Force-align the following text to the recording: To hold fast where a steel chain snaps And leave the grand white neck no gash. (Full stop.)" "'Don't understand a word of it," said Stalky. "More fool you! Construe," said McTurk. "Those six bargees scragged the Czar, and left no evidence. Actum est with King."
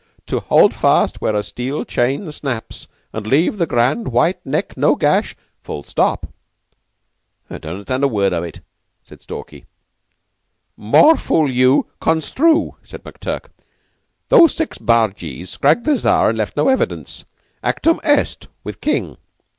To 0.25 0.39
hold 0.39 0.73
fast 0.73 1.21
where 1.21 1.35
a 1.35 1.43
steel 1.43 1.85
chain 1.85 2.31
snaps 2.31 2.87
And 3.13 3.27
leave 3.27 3.59
the 3.59 3.67
grand 3.67 4.07
white 4.07 4.43
neck 4.43 4.75
no 4.75 4.95
gash. 4.95 5.35
(Full 5.61 5.83
stop.)" 5.83 6.25
"'Don't 7.49 7.63
understand 7.67 8.03
a 8.03 8.07
word 8.07 8.33
of 8.33 8.43
it," 8.43 8.61
said 9.03 9.21
Stalky. 9.21 9.65
"More 10.75 11.17
fool 11.17 11.47
you! 11.47 11.85
Construe," 11.99 12.77
said 12.81 13.03
McTurk. 13.03 13.49
"Those 14.29 14.55
six 14.55 14.79
bargees 14.79 15.51
scragged 15.51 15.85
the 15.85 15.95
Czar, 15.95 16.29
and 16.29 16.37
left 16.39 16.57
no 16.57 16.67
evidence. 16.67 17.23
Actum 17.63 17.99
est 18.03 18.47
with 18.63 18.81
King." 18.81 19.17